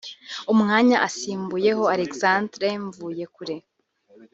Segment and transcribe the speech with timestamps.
[0.53, 3.57] umwanya asimbuyeho Alexandre Mvuyekure